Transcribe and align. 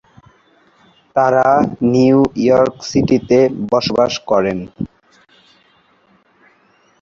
তারা 1.15 1.47
New 1.91 2.19
York 2.43 2.75
সিটিতে 2.89 3.39
বসবাস 3.71 4.13
করেন। 4.29 4.57